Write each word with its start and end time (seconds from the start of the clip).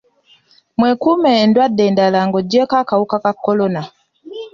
Mwekuume 0.79 1.29
endwadde 1.43 1.81
endala 1.89 2.19
ng'oggyeko 2.27 2.73
akawuka 2.83 3.17
ka 3.23 3.31
kolona. 3.43 3.81